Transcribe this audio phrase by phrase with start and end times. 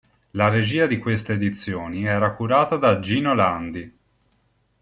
[0.31, 3.97] La regia di queste edizioni era curata da Gino Landi.